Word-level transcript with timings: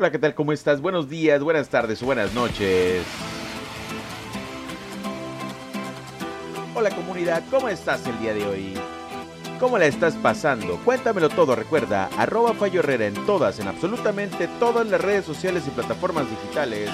Hola, 0.00 0.12
¿qué 0.12 0.18
tal? 0.20 0.32
¿Cómo 0.36 0.52
estás? 0.52 0.80
Buenos 0.80 1.08
días, 1.08 1.42
buenas 1.42 1.70
tardes 1.70 2.00
o 2.04 2.06
buenas 2.06 2.32
noches. 2.32 3.02
Hola 6.72 6.90
comunidad, 6.90 7.42
¿cómo 7.50 7.68
estás 7.68 8.06
el 8.06 8.16
día 8.20 8.32
de 8.32 8.46
hoy? 8.46 8.74
¿Cómo 9.58 9.76
la 9.76 9.86
estás 9.86 10.14
pasando? 10.14 10.76
Cuéntamelo 10.84 11.28
todo, 11.28 11.56
recuerda, 11.56 12.08
arroba 12.16 12.54
Fallo 12.54 12.78
Herrera 12.78 13.06
en 13.06 13.26
todas, 13.26 13.58
en 13.58 13.66
absolutamente 13.66 14.46
todas 14.60 14.86
las 14.86 15.00
redes 15.00 15.24
sociales 15.24 15.64
y 15.66 15.70
plataformas 15.70 16.30
digitales. 16.30 16.90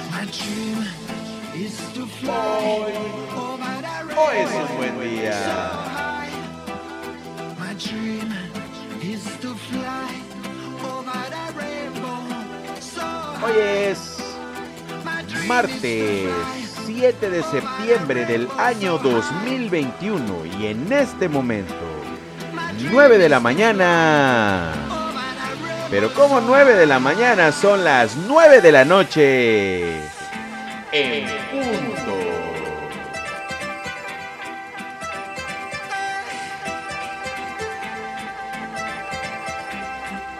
Hoy, 2.56 2.92
hoy 4.16 4.36
es 4.38 4.70
un 4.70 4.76
buen 4.78 5.00
día. 5.10 5.34
Hoy 13.44 13.52
es 13.58 13.98
martes 15.46 16.30
7 16.86 17.28
de 17.28 17.42
septiembre 17.42 18.24
del 18.24 18.48
año 18.56 18.96
2021 18.96 20.46
y 20.58 20.68
en 20.68 20.90
este 20.90 21.28
momento 21.28 21.74
9 22.90 23.18
de 23.18 23.28
la 23.28 23.40
mañana. 23.40 24.72
Pero 25.90 26.14
como 26.14 26.40
9 26.40 26.74
de 26.74 26.86
la 26.86 26.98
mañana 26.98 27.52
son 27.52 27.84
las 27.84 28.16
9 28.16 28.62
de 28.62 28.72
la 28.72 28.86
noche. 28.86 30.00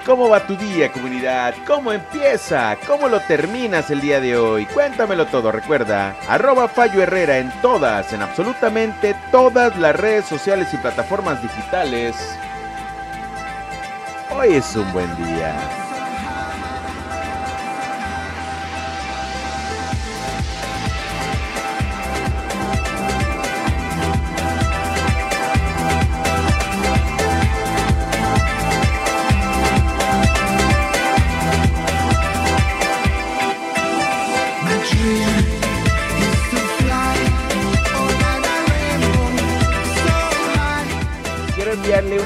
¿Cómo 0.06 0.28
va 0.28 0.46
tu 0.46 0.54
día, 0.54 0.92
comunidad? 0.92 1.54
¿Cómo 1.66 1.90
empieza? 1.90 2.76
¿Cómo 2.86 3.08
lo 3.08 3.20
terminas 3.20 3.90
el 3.90 4.02
día 4.02 4.20
de 4.20 4.36
hoy? 4.36 4.66
Cuéntamelo 4.66 5.26
todo, 5.26 5.50
recuerda, 5.50 6.14
arroba 6.28 6.68
Fallo 6.68 7.02
Herrera 7.02 7.38
en 7.38 7.50
todas, 7.62 8.12
en 8.12 8.20
absolutamente 8.20 9.16
todas 9.30 9.78
las 9.78 9.96
redes 9.96 10.26
sociales 10.26 10.68
y 10.74 10.76
plataformas 10.76 11.40
digitales. 11.40 12.16
Hoy 14.30 14.56
es 14.56 14.76
un 14.76 14.92
buen 14.92 15.16
día. 15.16 15.83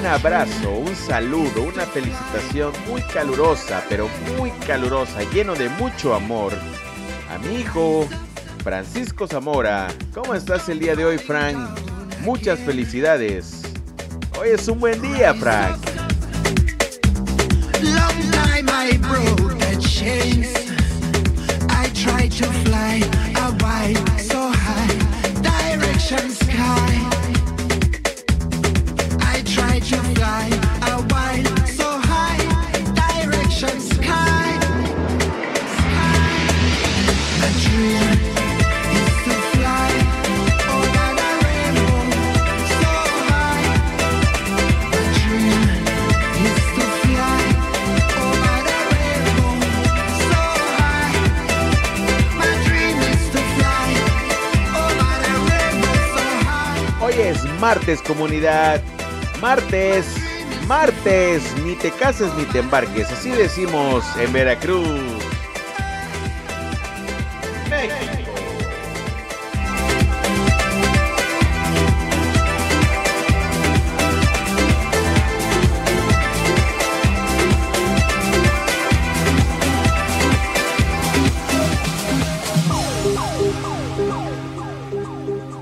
Abrazo, 0.08 0.70
un 0.70 0.96
saludo, 0.96 1.62
una 1.62 1.84
felicitación 1.84 2.72
muy 2.88 3.02
calurosa, 3.02 3.84
pero 3.88 4.08
muy 4.36 4.50
calurosa, 4.66 5.22
lleno 5.32 5.54
de 5.54 5.68
mucho 5.68 6.14
amor 6.14 6.52
a 7.30 7.38
mi 7.38 7.60
hijo 7.60 8.08
Francisco 8.64 9.26
Zamora. 9.26 9.88
¿Cómo 10.14 10.34
estás 10.34 10.68
el 10.68 10.78
día 10.78 10.96
de 10.96 11.04
hoy, 11.04 11.18
Frank? 11.18 11.58
Muchas 12.22 12.58
felicidades. 12.60 13.62
Hoy 14.40 14.48
es 14.50 14.66
un 14.68 14.80
buen 14.80 15.00
día, 15.00 15.34
Frank. 15.34 15.78
To 22.38 22.44
fly 22.44 23.00
so 24.18 24.52
high, 24.52 25.42
direction 25.42 26.30
sky. 26.30 27.47
Martes, 57.68 58.00
comunidad. 58.00 58.97
Martes, 59.40 60.06
martes. 60.66 61.42
Ni 61.64 61.74
te 61.76 61.90
cases 61.92 62.32
ni 62.34 62.44
te 62.44 62.58
embarques. 62.58 63.10
Así 63.10 63.30
decimos 63.30 64.04
en 64.18 64.32
Veracruz. 64.32 64.88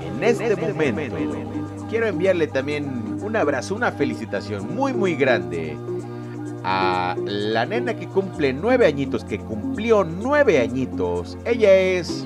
En 0.01 0.23
este 0.23 0.55
momento 0.55 1.15
quiero 1.89 2.07
enviarle 2.07 2.47
también 2.47 3.06
un 3.27 3.35
abrazo, 3.35 3.75
una 3.75 3.91
felicitación 3.91 4.73
muy 4.73 4.93
muy 4.93 5.15
grande 5.15 5.77
a 6.63 7.15
la 7.25 7.65
nena 7.65 7.93
que 7.93 8.07
cumple 8.07 8.53
nueve 8.53 8.87
añitos, 8.87 9.23
que 9.23 9.37
cumplió 9.37 10.03
nueve 10.03 10.59
añitos. 10.59 11.37
Ella 11.45 11.73
es 11.73 12.25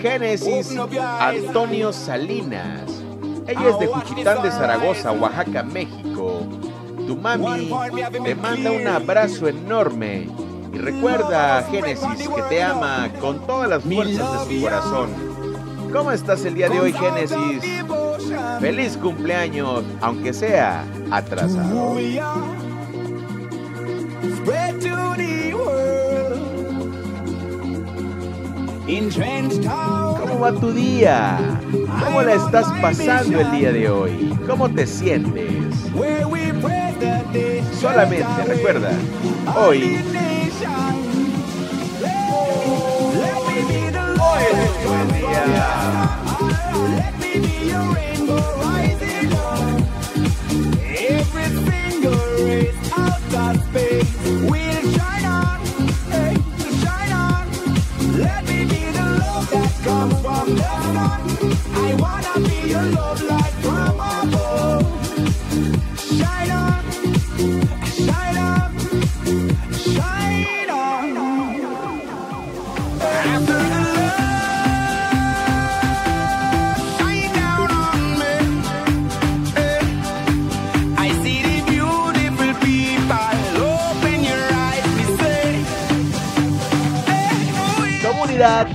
Génesis 0.00 0.76
Antonio 1.20 1.92
Salinas. 1.92 3.02
Ella 3.46 3.68
es 3.68 3.78
de 3.80 3.86
Juchitán 3.88 4.42
de 4.42 4.50
Zaragoza, 4.50 5.12
Oaxaca, 5.12 5.62
México. 5.62 6.46
Tu 7.06 7.16
mami 7.16 7.70
te 8.24 8.34
manda 8.34 8.70
un 8.70 8.86
abrazo 8.86 9.48
enorme. 9.48 10.28
Y 10.72 10.78
recuerda, 10.78 11.62
Génesis, 11.70 12.28
que 12.28 12.42
te 12.48 12.62
ama 12.62 13.08
con 13.20 13.44
todas 13.46 13.68
las 13.68 13.82
fuerzas 13.82 14.48
de 14.48 14.54
su 14.54 14.62
corazón. 14.62 15.10
¿Cómo 15.92 16.12
estás 16.12 16.44
el 16.44 16.54
día 16.54 16.68
de 16.68 16.78
hoy, 16.78 16.92
Génesis? 16.92 17.64
Feliz 18.60 18.96
cumpleaños, 18.96 19.84
aunque 20.00 20.32
sea 20.32 20.84
atrasado. 21.10 21.96
¿Cómo 30.20 30.40
va 30.40 30.52
tu 30.52 30.72
día? 30.72 31.38
¿Cómo 32.04 32.22
la 32.22 32.34
estás 32.34 32.66
pasando 32.80 33.40
el 33.40 33.50
día 33.52 33.72
de 33.72 33.88
hoy? 33.88 34.36
¿Cómo 34.46 34.68
te 34.68 34.86
sientes? 34.86 35.74
Solamente 37.80 38.44
recuerda, 38.46 38.90
hoy 39.56 39.98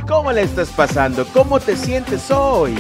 ¿cómo 0.08 0.32
la 0.32 0.42
estás 0.42 0.70
pasando? 0.70 1.26
¿Cómo 1.34 1.60
te 1.60 1.76
sientes 1.76 2.30
hoy? 2.30 2.76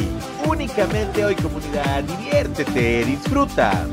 Únicamente 0.47 1.25
hoy, 1.25 1.35
comunidad, 1.35 2.03
diviértete, 2.03 3.05
disfruta. 3.05 3.87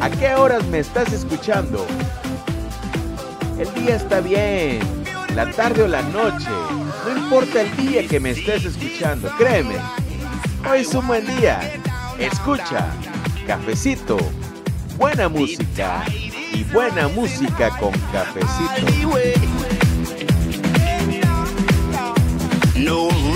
¿A 0.00 0.08
qué 0.08 0.34
horas 0.34 0.64
me 0.68 0.78
estás 0.78 1.12
escuchando? 1.12 1.84
El 3.58 3.72
día 3.74 3.96
está 3.96 4.20
bien. 4.20 4.80
la 5.34 5.50
tarde 5.50 5.82
o 5.82 5.88
la 5.88 6.00
noche. 6.02 6.48
No 7.06 7.18
importa 7.18 7.60
el 7.60 7.76
día 7.76 8.08
que 8.08 8.18
me 8.18 8.30
estés 8.30 8.64
escuchando, 8.64 9.30
créeme. 9.36 9.76
Hoy 10.70 10.80
es 10.80 10.94
un 10.94 11.06
buen 11.06 11.26
día. 11.36 11.60
Escucha, 12.18 12.86
cafecito, 13.46 14.16
buena 14.96 15.28
música 15.28 16.02
y 16.08 16.64
buena 16.72 17.08
música 17.08 17.68
con 17.78 17.92
cafecito. 18.10 19.81
No 22.82 23.31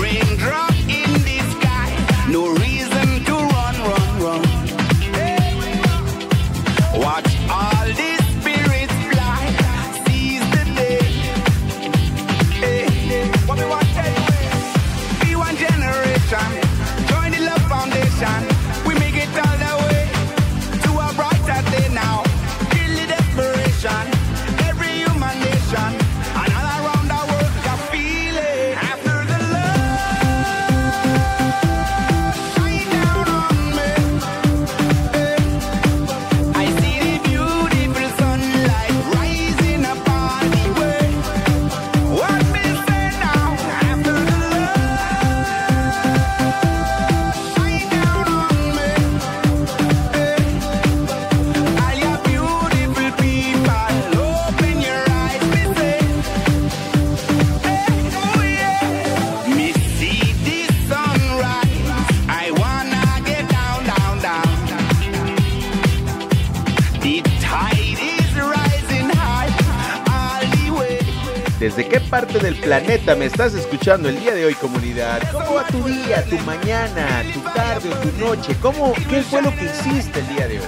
¿Desde 71.67 71.85
qué 71.85 71.99
parte 71.99 72.39
del 72.39 72.55
planeta 72.55 73.13
me 73.13 73.25
estás 73.25 73.53
escuchando 73.53 74.07
el 74.07 74.17
día 74.21 74.33
de 74.33 74.45
hoy, 74.45 74.53
comunidad? 74.53 75.21
¿Cómo 75.33 75.55
va 75.55 75.67
tu 75.67 75.83
día, 75.83 76.23
tu 76.23 76.37
mañana, 76.45 77.23
tu 77.33 77.41
tarde 77.41 77.89
o 77.91 77.97
tu 77.97 78.25
noche? 78.25 78.55
¿Cómo, 78.61 78.93
¿Qué 79.09 79.21
fue 79.21 79.41
lo 79.41 79.53
que 79.53 79.65
hiciste 79.65 80.21
el 80.21 80.27
día 80.29 80.47
de 80.47 80.59
hoy? 80.61 80.65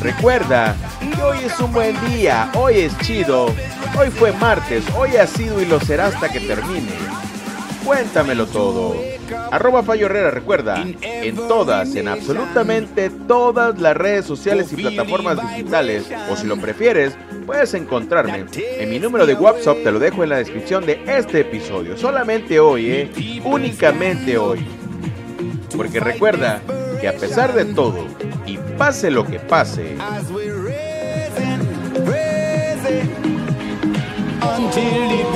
Recuerda 0.00 0.74
hoy 1.22 1.38
es 1.44 1.60
un 1.60 1.74
buen 1.74 1.94
día, 2.08 2.50
hoy 2.54 2.78
es 2.78 2.98
chido, 3.00 3.54
hoy 3.98 4.10
fue 4.10 4.32
martes, 4.32 4.82
hoy 4.96 5.16
ha 5.16 5.26
sido 5.26 5.60
y 5.60 5.66
lo 5.66 5.78
será 5.78 6.06
hasta 6.06 6.30
que 6.30 6.40
termine. 6.40 6.92
Cuéntamelo 7.88 8.44
todo. 8.46 8.94
Arroba 9.50 9.82
Fallo 9.82 10.04
Herrera, 10.04 10.30
recuerda, 10.30 10.84
en 11.00 11.36
todas, 11.48 11.94
en 11.94 12.06
absolutamente 12.08 13.08
todas 13.08 13.80
las 13.80 13.96
redes 13.96 14.26
sociales 14.26 14.70
y 14.74 14.76
plataformas 14.76 15.38
digitales, 15.48 16.04
o 16.30 16.36
si 16.36 16.46
lo 16.46 16.58
prefieres, 16.58 17.16
puedes 17.46 17.72
encontrarme. 17.72 18.44
En 18.78 18.90
mi 18.90 18.98
número 18.98 19.24
de 19.24 19.32
WhatsApp 19.32 19.78
te 19.82 19.90
lo 19.90 19.98
dejo 19.98 20.22
en 20.22 20.28
la 20.28 20.36
descripción 20.36 20.84
de 20.84 21.00
este 21.06 21.40
episodio. 21.40 21.96
Solamente 21.96 22.60
hoy, 22.60 22.90
¿eh? 22.90 23.40
Únicamente 23.42 24.36
hoy. 24.36 24.66
Porque 25.74 25.98
recuerda 25.98 26.60
que 27.00 27.08
a 27.08 27.16
pesar 27.16 27.54
de 27.54 27.64
todo, 27.64 28.04
y 28.44 28.58
pase 28.76 29.10
lo 29.10 29.24
que 29.24 29.38
pase, 29.38 29.96
until 34.58 35.27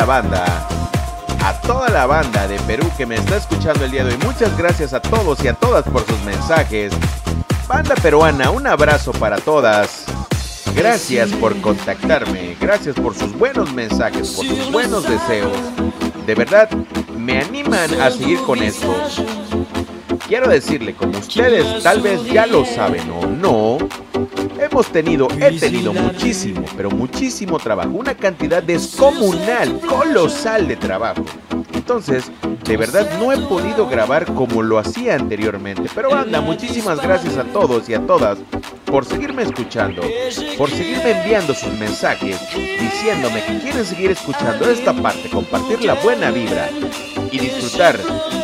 la 0.00 0.06
banda, 0.06 0.66
a 1.44 1.60
toda 1.60 1.90
la 1.90 2.06
banda 2.06 2.48
de 2.48 2.58
Perú 2.60 2.90
que 2.96 3.04
me 3.04 3.16
está 3.16 3.36
escuchando 3.36 3.84
el 3.84 3.90
día 3.90 4.02
de 4.02 4.14
hoy. 4.14 4.18
Muchas 4.24 4.56
gracias 4.56 4.94
a 4.94 5.02
todos 5.02 5.44
y 5.44 5.48
a 5.48 5.52
todas 5.52 5.84
por 5.84 6.06
sus 6.06 6.18
mensajes. 6.20 6.94
Banda 7.68 7.94
peruana, 7.96 8.50
un 8.50 8.66
abrazo 8.66 9.12
para 9.12 9.36
todas. 9.36 10.06
Gracias 10.74 11.28
por 11.32 11.54
contactarme, 11.60 12.56
gracias 12.58 12.94
por 12.94 13.14
sus 13.14 13.36
buenos 13.36 13.74
mensajes, 13.74 14.30
por 14.30 14.46
sus 14.46 14.72
buenos 14.72 15.06
deseos. 15.06 15.58
De 16.24 16.34
verdad, 16.34 16.70
me 17.18 17.38
animan 17.38 18.00
a 18.00 18.10
seguir 18.10 18.40
con 18.40 18.62
esto. 18.62 18.96
Quiero 20.26 20.48
decirle, 20.48 20.94
como 20.94 21.18
ustedes 21.18 21.82
tal 21.82 22.00
vez 22.00 22.24
ya 22.24 22.46
lo 22.46 22.64
saben 22.64 23.10
o 23.10 23.26
no, 23.26 23.76
hemos 24.70 24.86
tenido, 24.92 25.28
he 25.40 25.58
tenido 25.58 25.92
muchísimo, 25.92 26.64
pero 26.76 26.90
muchísimo 26.90 27.58
trabajo, 27.58 27.90
una 27.90 28.14
cantidad 28.14 28.62
descomunal, 28.62 29.80
colosal 29.80 30.68
de 30.68 30.76
trabajo. 30.76 31.24
Entonces, 31.74 32.30
de 32.64 32.76
verdad 32.76 33.18
no 33.18 33.32
he 33.32 33.38
podido 33.38 33.88
grabar 33.88 34.24
como 34.34 34.62
lo 34.62 34.78
hacía 34.78 35.16
anteriormente. 35.16 35.88
Pero 35.94 36.14
anda, 36.14 36.40
muchísimas 36.40 37.00
gracias 37.02 37.36
a 37.36 37.44
todos 37.44 37.88
y 37.88 37.94
a 37.94 38.06
todas 38.06 38.38
por 38.84 39.04
seguirme 39.04 39.42
escuchando, 39.42 40.02
por 40.58 40.70
seguirme 40.70 41.20
enviando 41.20 41.54
sus 41.54 41.72
mensajes, 41.74 42.38
diciéndome 42.54 43.44
que 43.44 43.58
quieren 43.58 43.84
seguir 43.84 44.10
escuchando 44.10 44.68
esta 44.70 44.92
parte, 44.92 45.30
compartir 45.30 45.84
la 45.84 45.94
buena 45.94 46.30
vibra 46.30 46.68
y 47.30 47.38
disfrutar 47.38 47.98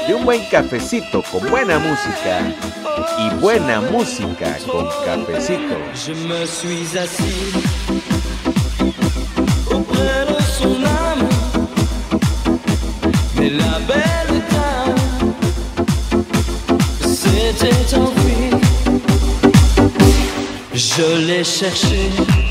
de 0.07 0.15
un 0.15 0.25
buen 0.25 0.45
cafecito 0.51 1.23
con 1.31 1.49
buena 1.51 1.79
música 1.79 2.41
y 3.19 3.35
buena 3.41 3.81
música 3.81 4.57
con 4.71 4.87
cafecito. 5.05 5.77
Je 5.95 6.15
me 6.15 6.47
suis 6.47 6.97
assis 6.97 7.53
auprès 9.71 10.27
de 10.27 10.43
son 10.59 10.85
âme, 10.85 11.29
mais 13.37 13.51
la 13.51 13.79
belle 13.87 14.43
dame 14.51 15.35
s'était 17.01 17.97
enfuie. 17.97 18.51
Je 20.75 21.27
l'ai 21.27 21.45
cherchée. 21.45 22.46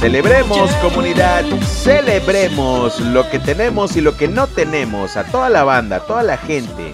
Celebremos 0.00 0.72
comunidad, 0.82 1.44
celebremos 1.62 2.98
lo 2.98 3.30
que 3.30 3.38
tenemos 3.38 3.96
y 3.96 4.00
lo 4.00 4.16
que 4.16 4.26
no 4.26 4.48
tenemos, 4.48 5.16
a 5.16 5.22
toda 5.22 5.48
la 5.48 5.62
banda, 5.62 5.98
a 5.98 6.06
toda 6.06 6.24
la 6.24 6.36
gente 6.36 6.92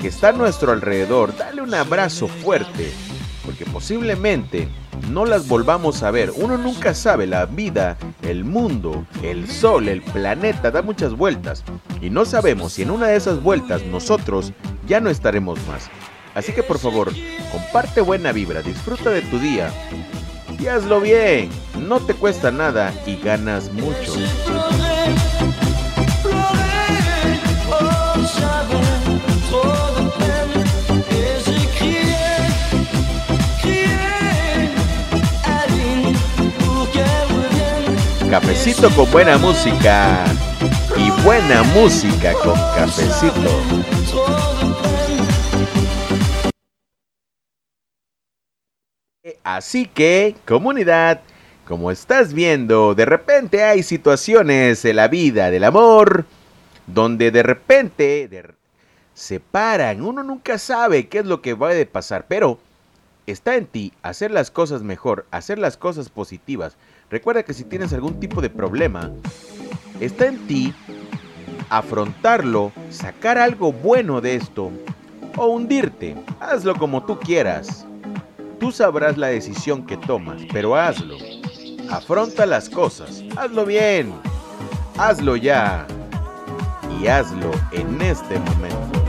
que 0.00 0.06
está 0.06 0.28
a 0.28 0.32
nuestro 0.32 0.70
alrededor, 0.70 1.36
dale 1.36 1.60
un 1.60 1.74
abrazo 1.74 2.28
fuerte, 2.28 2.92
porque 3.44 3.64
posiblemente 3.64 4.68
no 5.10 5.24
las 5.24 5.48
volvamos 5.48 6.04
a 6.04 6.12
ver. 6.12 6.30
Uno 6.36 6.56
nunca 6.56 6.94
sabe, 6.94 7.26
la 7.26 7.46
vida, 7.46 7.96
el 8.22 8.44
mundo, 8.44 9.04
el 9.24 9.50
sol, 9.50 9.88
el 9.88 10.02
planeta 10.02 10.70
da 10.70 10.82
muchas 10.82 11.16
vueltas 11.16 11.64
y 12.00 12.10
no 12.10 12.24
sabemos 12.24 12.74
si 12.74 12.82
en 12.82 12.92
una 12.92 13.08
de 13.08 13.16
esas 13.16 13.42
vueltas 13.42 13.82
nosotros 13.82 14.52
ya 14.86 15.00
no 15.00 15.10
estaremos 15.10 15.58
más. 15.66 15.90
Así 16.34 16.52
que 16.52 16.62
por 16.62 16.78
favor, 16.78 17.12
comparte 17.50 18.00
buena 18.00 18.32
vibra, 18.32 18.62
disfruta 18.62 19.10
de 19.10 19.22
tu 19.22 19.38
día 19.38 19.70
y 20.58 20.66
hazlo 20.66 21.00
bien. 21.00 21.50
No 21.78 22.00
te 22.00 22.14
cuesta 22.14 22.50
nada 22.50 22.92
y 23.06 23.16
ganas 23.16 23.72
mucho. 23.72 24.14
Cafecito 38.30 38.90
con 38.90 39.10
buena 39.10 39.38
música 39.38 40.24
y 40.96 41.10
buena 41.22 41.64
música 41.64 42.32
con 42.34 42.54
cafecito. 42.76 43.99
Así 49.56 49.86
que, 49.86 50.36
comunidad, 50.46 51.22
como 51.66 51.90
estás 51.90 52.32
viendo, 52.32 52.94
de 52.94 53.04
repente 53.04 53.64
hay 53.64 53.82
situaciones 53.82 54.84
en 54.84 54.96
la 54.96 55.08
vida 55.08 55.50
del 55.50 55.64
amor 55.64 56.24
donde 56.86 57.32
de 57.32 57.42
repente 57.42 58.28
se 59.12 59.40
paran. 59.40 60.02
Uno 60.02 60.22
nunca 60.22 60.56
sabe 60.56 61.08
qué 61.08 61.18
es 61.18 61.26
lo 61.26 61.42
que 61.42 61.54
va 61.54 61.70
a 61.70 61.84
pasar, 61.90 62.26
pero 62.28 62.60
está 63.26 63.56
en 63.56 63.66
ti 63.66 63.92
hacer 64.02 64.30
las 64.30 64.52
cosas 64.52 64.82
mejor, 64.82 65.26
hacer 65.32 65.58
las 65.58 65.76
cosas 65.76 66.10
positivas. 66.10 66.76
Recuerda 67.10 67.42
que 67.42 67.54
si 67.54 67.64
tienes 67.64 67.92
algún 67.92 68.20
tipo 68.20 68.40
de 68.40 68.50
problema, 68.50 69.10
está 69.98 70.26
en 70.26 70.46
ti 70.46 70.72
afrontarlo, 71.70 72.70
sacar 72.88 73.36
algo 73.36 73.72
bueno 73.72 74.20
de 74.20 74.36
esto 74.36 74.70
o 75.36 75.46
hundirte. 75.46 76.14
Hazlo 76.38 76.76
como 76.76 77.04
tú 77.04 77.18
quieras. 77.18 77.86
Tú 78.60 78.70
sabrás 78.70 79.16
la 79.16 79.28
decisión 79.28 79.86
que 79.86 79.96
tomas, 79.96 80.42
pero 80.52 80.76
hazlo. 80.76 81.16
Afronta 81.90 82.44
las 82.44 82.68
cosas. 82.68 83.24
Hazlo 83.36 83.64
bien. 83.64 84.12
Hazlo 84.98 85.34
ya. 85.34 85.86
Y 87.00 87.06
hazlo 87.06 87.50
en 87.72 88.02
este 88.02 88.38
momento. 88.38 88.99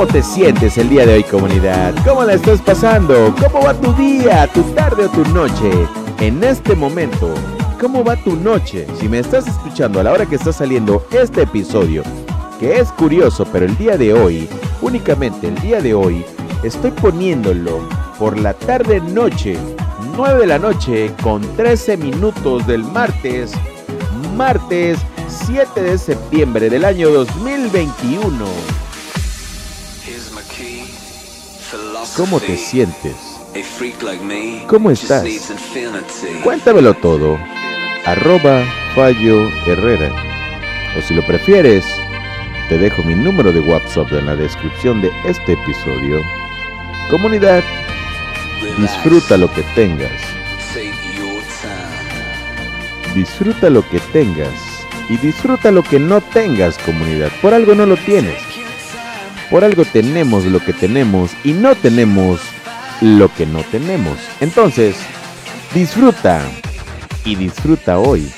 ¿Cómo 0.00 0.12
te 0.14 0.22
sientes 0.22 0.78
el 0.78 0.88
día 0.88 1.04
de 1.04 1.12
hoy, 1.12 1.24
comunidad? 1.24 1.94
¿Cómo 2.06 2.24
la 2.24 2.32
estás 2.32 2.62
pasando? 2.62 3.34
¿Cómo 3.38 3.66
va 3.66 3.74
tu 3.74 3.92
día, 3.92 4.46
tu 4.46 4.62
tarde 4.72 5.04
o 5.04 5.10
tu 5.10 5.26
noche? 5.26 5.70
En 6.20 6.42
este 6.42 6.74
momento, 6.74 7.34
¿cómo 7.78 8.02
va 8.02 8.16
tu 8.16 8.34
noche? 8.34 8.86
Si 8.98 9.10
me 9.10 9.18
estás 9.18 9.46
escuchando 9.46 10.00
a 10.00 10.04
la 10.04 10.12
hora 10.12 10.24
que 10.24 10.36
está 10.36 10.54
saliendo 10.54 11.04
este 11.10 11.42
episodio, 11.42 12.02
que 12.58 12.78
es 12.78 12.90
curioso, 12.92 13.46
pero 13.52 13.66
el 13.66 13.76
día 13.76 13.98
de 13.98 14.14
hoy, 14.14 14.48
únicamente 14.80 15.48
el 15.48 15.56
día 15.56 15.82
de 15.82 15.92
hoy, 15.92 16.24
estoy 16.62 16.92
poniéndolo 16.92 17.86
por 18.18 18.38
la 18.38 18.54
tarde-noche, 18.54 19.58
9 20.16 20.40
de 20.40 20.46
la 20.46 20.58
noche, 20.58 21.12
con 21.22 21.42
13 21.56 21.98
minutos 21.98 22.66
del 22.66 22.84
martes, 22.84 23.52
martes 24.34 24.98
7 25.28 25.82
de 25.82 25.98
septiembre 25.98 26.70
del 26.70 26.86
año 26.86 27.10
2021. 27.10 28.89
¿Cómo 32.16 32.40
te 32.40 32.56
sientes? 32.56 33.16
¿Cómo 34.66 34.90
estás? 34.90 35.24
Cuéntamelo 36.42 36.94
todo. 36.94 37.38
Arroba 38.04 38.64
Fallo 38.94 39.48
Herrera. 39.66 40.12
O 40.98 41.02
si 41.02 41.14
lo 41.14 41.24
prefieres, 41.26 41.84
te 42.68 42.78
dejo 42.78 43.02
mi 43.02 43.14
número 43.14 43.52
de 43.52 43.60
WhatsApp 43.60 44.12
en 44.12 44.26
la 44.26 44.36
descripción 44.36 45.00
de 45.00 45.10
este 45.24 45.52
episodio. 45.52 46.22
Comunidad, 47.10 47.62
disfruta 48.78 49.36
lo 49.36 49.52
que 49.52 49.62
tengas. 49.74 50.12
Disfruta 53.14 53.70
lo 53.70 53.88
que 53.88 54.00
tengas. 54.12 54.54
Y 55.08 55.16
disfruta 55.16 55.72
lo 55.72 55.82
que 55.82 55.98
no 55.98 56.20
tengas, 56.20 56.78
comunidad. 56.78 57.30
Por 57.42 57.52
algo 57.54 57.74
no 57.74 57.86
lo 57.86 57.96
tienes. 57.96 58.49
Por 59.50 59.64
algo 59.64 59.84
tenemos 59.84 60.44
lo 60.44 60.60
que 60.60 60.72
tenemos 60.72 61.32
y 61.42 61.52
no 61.52 61.74
tenemos 61.74 62.40
lo 63.00 63.32
que 63.34 63.46
no 63.46 63.62
tenemos. 63.64 64.16
Entonces, 64.40 64.96
disfruta. 65.74 66.42
Y 67.24 67.34
disfruta 67.34 67.98
hoy. 67.98 68.30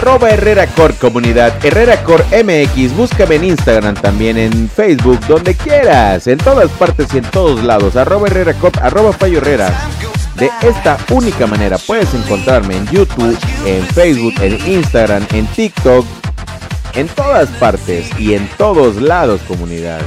Arroba 0.00 0.30
Herrera 0.30 0.66
Core 0.66 0.94
Comunidad, 0.94 1.54
Herrera 1.62 2.02
Core 2.02 2.24
MX, 2.42 2.96
búscame 2.96 3.34
en 3.34 3.44
Instagram 3.44 3.94
también, 3.94 4.38
en 4.38 4.70
Facebook, 4.70 5.20
donde 5.28 5.54
quieras, 5.54 6.26
en 6.26 6.38
todas 6.38 6.70
partes 6.70 7.12
y 7.12 7.18
en 7.18 7.24
todos 7.24 7.62
lados. 7.62 7.96
Arroba 7.96 8.28
Herrera 8.28 8.54
Core, 8.54 8.80
arroba 8.80 9.12
Fallo 9.12 9.36
Herrera. 9.36 9.70
De 10.36 10.50
esta 10.62 10.96
única 11.10 11.46
manera 11.46 11.76
puedes 11.76 12.14
encontrarme 12.14 12.78
en 12.78 12.86
YouTube, 12.86 13.38
en 13.66 13.84
Facebook, 13.88 14.32
en 14.40 14.66
Instagram, 14.66 15.26
en 15.34 15.46
TikTok, 15.48 16.06
en 16.94 17.06
todas 17.08 17.50
partes 17.50 18.08
y 18.18 18.32
en 18.32 18.48
todos 18.56 19.02
lados, 19.02 19.42
comunidad. 19.46 20.00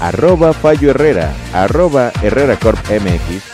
Arroba 0.00 0.52
Fallo 0.52 0.90
Herrera, 0.90 1.32
arroba 1.54 2.10
Herrera 2.22 2.56
Corp 2.56 2.80
MX. 2.90 3.51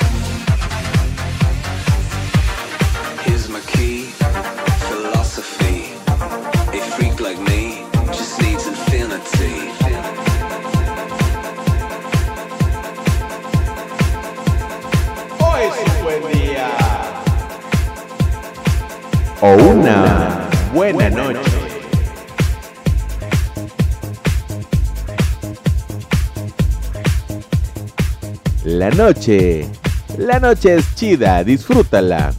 Una 19.56 20.48
buena 20.74 21.08
noche. 21.08 21.40
La 28.64 28.90
noche, 28.90 29.66
la 30.18 30.38
noche 30.38 30.74
es 30.74 30.94
chida, 30.94 31.42
disfrútala. 31.44 32.34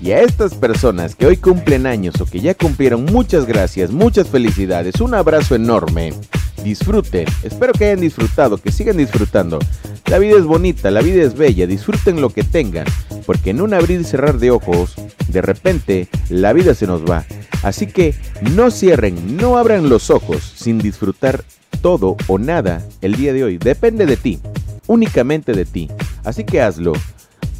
Y 0.00 0.12
a 0.12 0.22
estas 0.22 0.54
personas 0.54 1.14
que 1.14 1.26
hoy 1.26 1.36
cumplen 1.36 1.86
años 1.86 2.20
o 2.20 2.26
que 2.26 2.40
ya 2.40 2.54
cumplieron, 2.54 3.04
muchas 3.04 3.46
gracias, 3.46 3.90
muchas 3.90 4.28
felicidades, 4.28 5.00
un 5.00 5.14
abrazo 5.14 5.54
enorme. 5.54 6.14
Disfruten, 6.62 7.26
espero 7.42 7.72
que 7.74 7.86
hayan 7.86 8.00
disfrutado, 8.00 8.56
que 8.56 8.72
sigan 8.72 8.96
disfrutando. 8.96 9.58
La 10.06 10.18
vida 10.18 10.38
es 10.38 10.44
bonita, 10.44 10.90
la 10.90 11.02
vida 11.02 11.22
es 11.22 11.34
bella, 11.36 11.66
disfruten 11.66 12.20
lo 12.20 12.30
que 12.30 12.42
tengan, 12.42 12.86
porque 13.26 13.50
en 13.50 13.60
un 13.60 13.74
abrir 13.74 14.00
y 14.00 14.04
cerrar 14.04 14.38
de 14.38 14.50
ojos, 14.50 14.94
de 15.28 15.42
repente, 15.42 16.08
la 16.28 16.52
vida 16.52 16.74
se 16.74 16.86
nos 16.86 17.04
va. 17.04 17.24
Así 17.62 17.86
que 17.86 18.14
no 18.54 18.70
cierren, 18.70 19.36
no 19.36 19.56
abran 19.56 19.88
los 19.88 20.10
ojos 20.10 20.42
sin 20.56 20.78
disfrutar 20.78 21.44
todo 21.80 22.16
o 22.26 22.38
nada 22.38 22.82
el 23.00 23.16
día 23.16 23.32
de 23.32 23.44
hoy. 23.44 23.58
Depende 23.58 24.06
de 24.06 24.16
ti, 24.16 24.38
únicamente 24.86 25.52
de 25.52 25.64
ti. 25.64 25.90
Así 26.24 26.44
que 26.44 26.60
hazlo, 26.60 26.92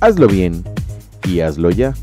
hazlo 0.01 0.27
bien 0.29 0.65
y 1.27 1.41
hazlo 1.41 1.71
ya. 1.71 1.95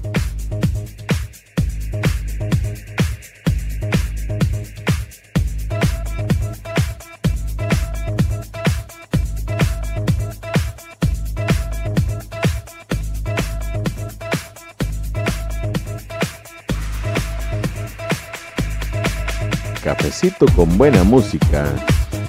Con 20.56 20.78
buena 20.78 21.04
música 21.04 21.66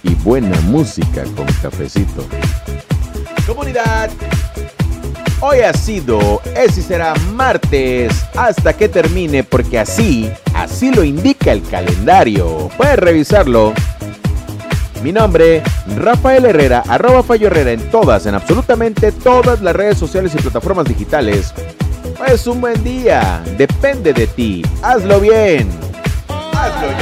y 0.03 0.15
buena 0.15 0.59
música 0.63 1.25
con 1.37 1.45
cafecito. 1.61 2.25
Comunidad, 3.47 4.09
hoy 5.41 5.59
ha 5.59 5.75
sido, 5.75 6.41
ese 6.57 6.81
será 6.81 7.13
martes 7.35 8.25
hasta 8.35 8.73
que 8.73 8.89
termine 8.89 9.45
porque 9.45 9.79
así, 9.79 10.33
así 10.55 10.91
lo 10.91 11.05
indica 11.05 11.53
el 11.53 11.63
calendario. 11.69 12.71
Puedes 12.79 12.99
revisarlo. 12.99 13.75
Mi 15.03 15.13
nombre, 15.13 15.63
Rafael 15.95 16.47
Herrera, 16.47 16.83
arroba 16.89 17.23
Fallo 17.23 17.49
Herrera 17.49 17.73
en 17.73 17.91
todas, 17.91 18.25
en 18.25 18.35
absolutamente 18.35 19.13
todas 19.13 19.61
las 19.61 19.77
redes 19.77 19.99
sociales 19.99 20.33
y 20.35 20.39
plataformas 20.39 20.87
digitales. 20.87 21.53
Es 22.27 22.47
un 22.47 22.63
buen 22.63 22.83
día, 22.83 23.43
depende 23.59 24.15
de 24.15 24.27
ti, 24.29 24.65
hazlo 24.83 25.21
bien, 25.21 25.69
hazlo 26.55 26.89
ya. 26.93 27.02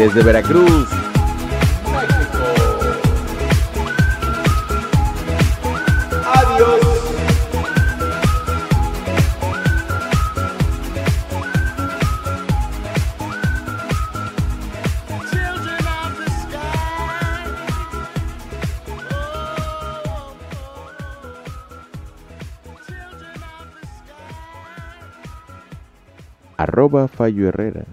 Desde 0.00 0.22
Veracruz. 0.22 0.88
Adiós. 6.24 6.80
Arroba 26.56 27.06
Fallo 27.06 27.48
Herrera. 27.48 27.84